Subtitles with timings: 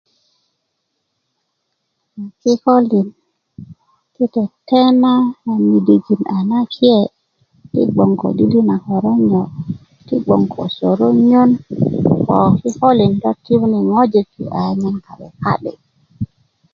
[2.39, 3.07] kikölin
[4.13, 5.13] ti tetena
[5.45, 6.93] na midijin a nake
[7.71, 9.43] ti bgoŋ ko dili na körönyö
[10.07, 11.51] ti bgoŋ ko sörönyön
[12.25, 15.71] ko kikölin lo tiyuni ŋojik yi ayanyan ka'de ka'de